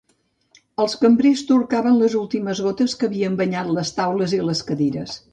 Els 0.83 0.93
cambrers 1.01 1.41
torcaven 1.49 1.99
les 1.99 2.15
últimes 2.21 2.61
gotes 2.67 2.95
que 3.01 3.09
havien 3.11 3.35
banyat 3.41 3.69
les 3.79 3.91
taules 3.99 4.33
i 4.39 4.41
les 4.49 4.63
cadires. 4.71 5.15